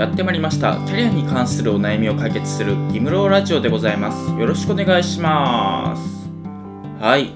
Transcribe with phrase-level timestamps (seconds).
[0.00, 0.76] やってまいりました。
[0.86, 4.30] キャリアに関するお悩みを解決するギムローラジオでございます。
[4.30, 6.26] よろしくお願いします。
[6.98, 7.32] はい。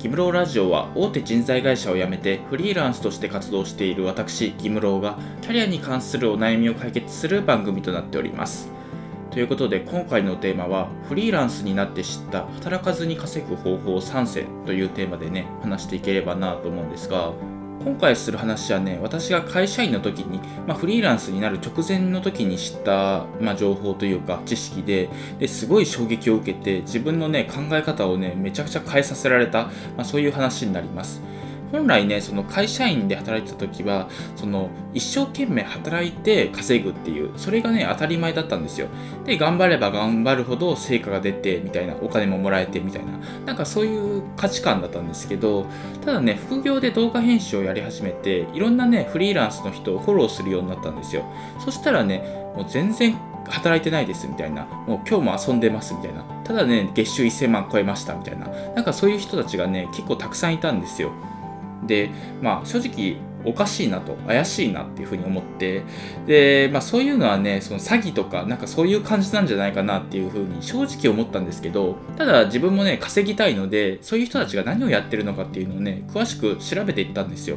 [0.00, 8.72] ギムローラジオは大手人材会社を辞めてフリーランスとして活動している私ギムローがキャリアに関するお悩みを解決する番組となっております。
[9.30, 17.32] ということで今回のテーマはフリーランスになって知った働かずに稼ぐ方法3選というテーマでね話していければなと思うんですが
[17.84, 25.08] 今回する話はね私が会社員の時に、まあ、フリーランスになる直前の時に知った、まあ、情報というか知識で
[25.38, 29.64] ですごい衝撃を受けて自分のね考え方をねめちゃくちゃ変えさせられた、
[29.96, 31.20] まあ、そういう話になります。
[31.72, 38.88] 本来ねその会社員で働いてた時はその一生懸命働いて稼ぐっていうそれがね当たり前だったんですよ。
[39.24, 43.12] で頑張れば頑張るほど成果が出てみたいなお金ももらえてみたいな。
[43.46, 45.66] なんかそういう価値観だったんですけど
[46.04, 51.24] ただね副業で動画編集をやり始めていろんなねフリーランスの人をフォローするようになったんですよ。
[51.58, 52.18] そしたらね
[52.54, 53.16] もう全然
[53.48, 61.12] 働いてないですみたいな、もう今日も遊んでますみたいな、ただね、月収1000万超えましたみたいな、なんかそういう人たちがね、結構たくさんいたんですよ。
[61.86, 65.82] で、まあ、正直おかしいなと怪しいなっていうふうに思って
[66.26, 77.56] で、まあ、そういうのはねその詐欺とかなんかそういう感じなんじゃないかなっていうふうに正直思ったんですけどただ自分もね稼ぎたいのでそういう人たちが何をやってるのかっていうのをね詳しく調べていったんですよ。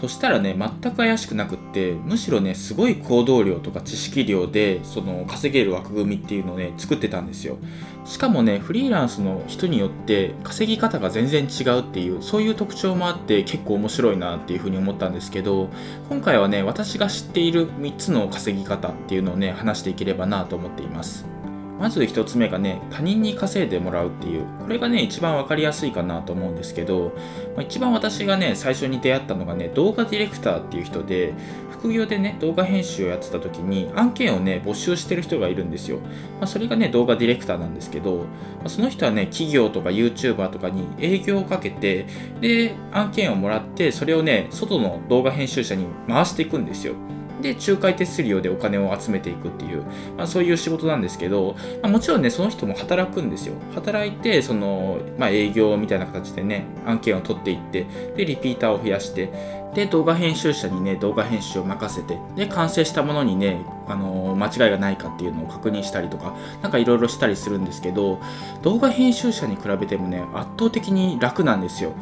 [0.00, 7.56] そしたらね全く怪しくなくってむしろねすごい行動量とか知識量でその稼げる枠組みっていうのをね作ってたんですよ。
[8.04, 15.70] しかもねフリーランスの人によって稼ぎ方が全然違うっていうそういう特徴もあって結構面白いなっていうふうに思ったんですけど
[16.08, 21.35] 今回はね私が知っている3つの稼ぎ方っていうのをね話していければなと思っています。
[21.78, 27.12] まず1つ目がね、他人に稼いでもらうっていう、これがね、一番分かりやすいかなと思うんですけど、
[27.54, 31.34] まあ、一番私がね、最初に出会ったのがね、動画ディレクターっていう人で、
[31.70, 35.98] 副業でね、動画編集をやってた時に、案件をね、募集してる人がいるんですよ。
[35.98, 38.24] まあ、それがね、動画ディレクターなんですけど、ま
[38.64, 42.06] あ、その人はね、企業とか YouTuber とかに営業をかけて、
[42.40, 46.94] で、案件をもらって、それをね、外の動画編集者に回していくんですよ。
[47.40, 49.82] で仲介手数料でお金を集めていくっていう、
[50.16, 53.54] まあ、そういう仕事なんですけど、まあ、もちろんねその人も働くんですよ。
[53.74, 57.86] 働いてその、まあ、営業みたいな形でね案件を取っていって
[58.16, 59.30] でリピーターを増やして
[59.76, 68.18] で動画編集者にね動画編集を任せてで完成したものにねあの間違いがないかっていうのを確認したりとか何かいろいろしたりするんですけど
[68.62, 71.92] 動画編集者に比べてもね圧倒的に楽なんですよ。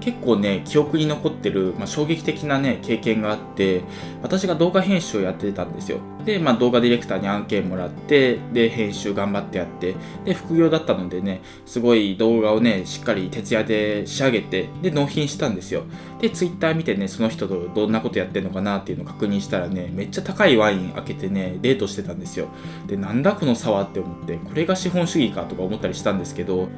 [0.00, 3.82] 結構ね記憶に残ってる、まあ、衝撃的なね経験があって
[4.22, 5.98] 私が動画編集をやってたんですよ。
[6.24, 15.84] で、まあ、動画ディレクターに案件もらってで編集頑張ってやってで副業だったのでねすごい動画をねしっかり徹夜で仕上げてで納品したんですよ。
[16.20, 22.48] でツイッター見てねその人とどんなことやってんのかなっていうのを確認したらねめっちゃ高いワイン開けてねデートしてたんですよ。
[22.86, 26.68] でなんだこの差はって思ってこれが資本主義かとか思ったりしたんですけど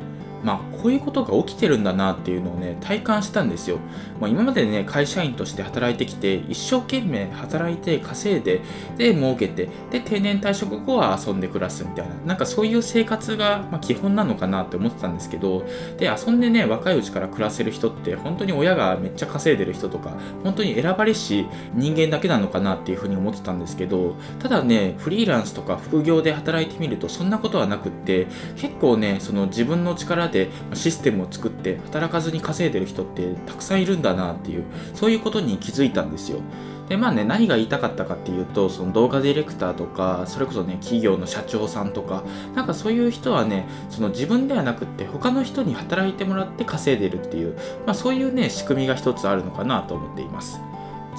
[0.43, 3.78] まあ、こういうことが起きてるんだなっていうのをね体感したんですよ、
[4.21, 8.61] まあ、今までね会社員として働いてきて一生懸命働いて稼いで
[8.97, 15.65] で儲けてで定年退職後は遊んで暮らすみたいななんかそういう生活が、まあ、基本なのかなって思ってたんですけど
[15.99, 28.27] で遊んでね若いうちから暮らせる人って本当に親がめっちゃ稼いでる人とか本当に選ばれし人間だけなのかなっていうふうに思ってたんですけどただねフリーランスとか副業で働いてみるとそんなことはなくって
[28.57, 34.65] 結構ねその自分の力でシステムを作って働かずに稼いでる人ってたくさんいるんだなっていう
[34.95, 36.41] そういうことに気づいたんですよ。
[36.89, 42.25] でまあね何が言いたかったかっていうとその動画ディレクターとかそれこそね企業の社長さんとか
[42.57, 50.59] なんかそういう人はねその自分ではなくって他の人に働いてもらって稼いでるっていう、まあ、そういうね仕組みが一つあるのかなと思っています。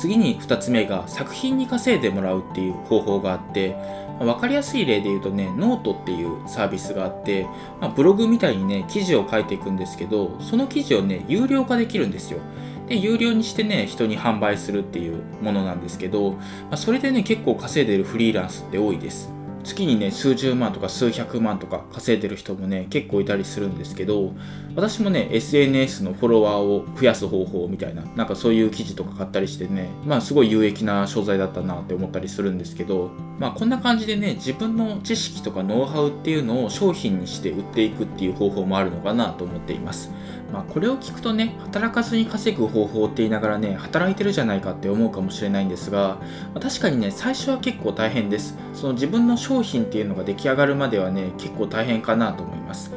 [0.01, 3.75] 次に2つ目が作品に稼いでもらうっていう方法があって
[4.17, 7.45] 分かりやすい例で言うとね、ノートっていうサービスがあって、
[7.79, 12.39] まあ、ブログみたいにね、記事を書いていくんですけど、その記事をね、有料化できるんですよ。
[12.87, 16.37] で、有料にしてね、人に販売するっていうものなんですけど、ま
[16.71, 19.31] あ、それでね、結構稼いでるフリーランスって多いです。
[19.61, 24.33] 月にね数十万とか数百万とか稼いでる人もね結構いたりするんですけど
[24.75, 40.11] 私もね SNS のフォロワーを増やす方法みたいななんかそういう記事とか買ったりしてねまあすごい有益な商材だったなって思ったりするんですけどまあこんな感じでね自分の知識とかノウハウっていうのを商品にして売っていくっていう方法もあるのかなと思っています。
[40.51, 46.17] まあ、これを聞くとね働かずに稼ぐ方法って言いながらね働いてるじゃないかって思うかもしれないんですが、
[46.53, 48.57] ま、確かにね最初は結構大変です。
[48.81, 52.91] その自分の商品っていうのが出来上がるまではね結構大変かなと思います。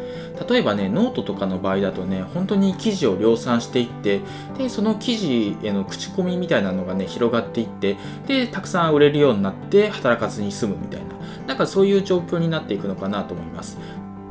[0.49, 4.21] 例えばねノートとかの場合だとね本当に記事を量産していって
[4.57, 11.07] でその記事への口コミみたいなのがね広がっていってでたくさん売れるようになって働かずに済むみたいな
[11.47, 13.77] なんかそういう状況になっていくのかなと思います。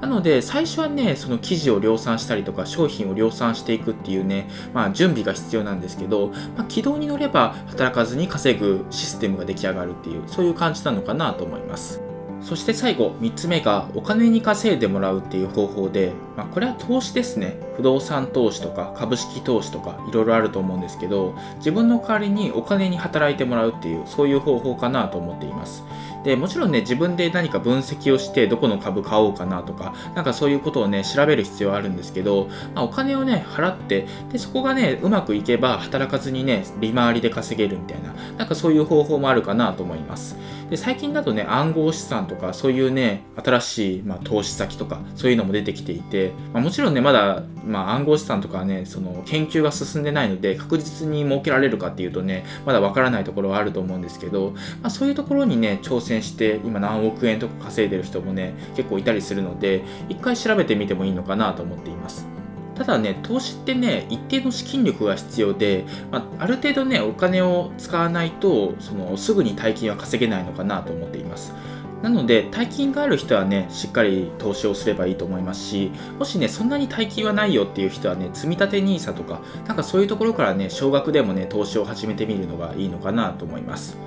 [0.03, 6.27] なので最初はねその記事を量産したりとか商品を量産していくっていうね、まあ、準備が必要なんですけど、
[6.57, 12.01] まあ、軌道に乗れば働かずに稼ぐシステムが出来上がるっていうそういう感じなのかなと思います。
[12.41, 17.55] そして最後3つ目がお金に稼いでもらうっていう方法で、まあ、これは投資ですね。
[17.77, 25.85] 不動産投資とか株式投資とかいろいろあると思うんですけど自分の代わりにお金に働いてもらうっていうそういう方法かなと思っています。
[26.23, 40.37] でもちろんね自分で何か分析をしてどこの株買おうかなとかなんかそういうことをね調べる必要はあるんですけど、まあ、お金をね払ってでそこがねうまくいけば働かずにね利回りで稼げるみたいななんかそういう方法もあるかなと思います。
[40.73, 62.25] で最近だとね暗号資産とかそういうね新しい、まあ、投資先とかそういうのも出てきていて、まあ、もちろんねまだ、まあ、暗号資産とかはねその研究が進んでないので確実に設けられるかっていうとねまだわからないところはあると思うんですけど、まあ、そういうところにね挑戦して今何億円とか稼いでる人もね結構いたりするので一回調べてみてもいいのかなと思っています。
[62.75, 71.53] ただね投資ってね一定の資金力が必要で、まあ、ある程度ねお金を使わないとそのすぐに大金は稼げないのかなと思っています
[72.01, 83.97] なので大金がある人はねしっかり投資をすればいいと思いますしもしねそんなに大金はないよっていう人はね積立 NISA とかなんかそういうところからね少額でもね投資を始めてみるのがいいのかなと思います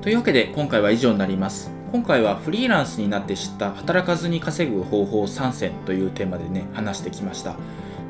[0.00, 1.70] というわけで今回は以上になります。
[1.94, 7.54] 今回はフリーランスになって知った働かずに稼ぐ方法3選というテーマでね話してきました。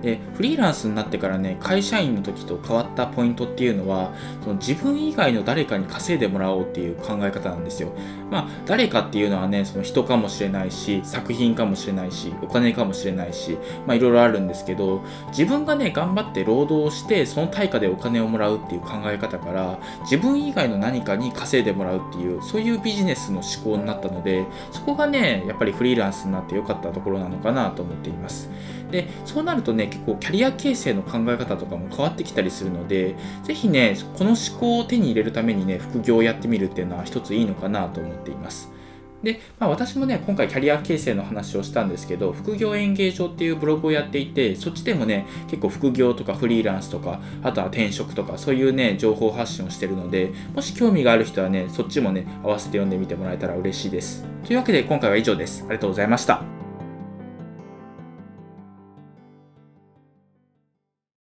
[0.04, 4.12] でフリーランスになってからね会社員の時と変わったポイントっていうのは
[4.42, 7.92] その自分以外の誰かに稼いでもらおうっていう考え方なんですよ。
[8.30, 13.56] まあ誰かっていうのはねその人かもしれないし作品かもしれないしお金かもしれないし
[13.86, 28.50] まあいろいろあるんですけど自分がね頑張って労働してその対価でお金をもらうっていう考え方から自分以外の何かに稼いでもらうっていうそういうビジネスの思考になったのでそこがねやっぱりフリーランスになってよかったところなのかなと思っています。
[28.90, 33.14] でそうなるとね結構キャリア形成の考え方とかも変わってきたりするので
[33.44, 38.70] 是非ねこの思考を手に入れるためにね副業をやってみるっていうのは一ついいのかなと思っています
[39.22, 54.24] で、まあ、私もね、今回キャリア形成の話をしたんですけど、副業演芸場っていうブログをやっていて、そっちでもね、結構副業とかフリーランスとか、あとは転職とか、そういうね、情報発信をしてるので、もし興味がある人はね、そっちもね、合わせて読んでみてもらえたら嬉しいです。
[54.44, 55.62] というわけで、今回は以上です。
[55.62, 56.63] ありがとうございました。